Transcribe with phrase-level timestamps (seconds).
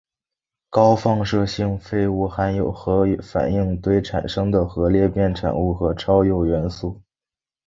[0.67, 7.03] 高放射性废物含有核反应堆产生的核裂变产物和超铀元素。